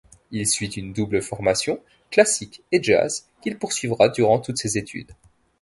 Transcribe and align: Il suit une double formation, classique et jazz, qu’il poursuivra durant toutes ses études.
Il 0.31 0.47
suit 0.47 0.71
une 0.77 0.93
double 0.93 1.21
formation, 1.21 1.79
classique 2.09 2.63
et 2.71 2.81
jazz, 2.81 3.27
qu’il 3.43 3.59
poursuivra 3.59 4.09
durant 4.09 4.39
toutes 4.39 4.57
ses 4.57 4.79
études. 4.79 5.11